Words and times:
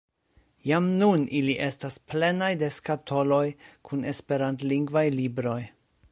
Jam 0.69 0.85
nun 1.01 1.25
ili 1.39 1.57
estas 1.65 1.97
plenaj 2.13 2.49
de 2.63 2.69
skatoloj 2.77 3.45
kun 3.89 4.09
esperantlingvaj 4.13 5.05
libroj. 5.19 5.59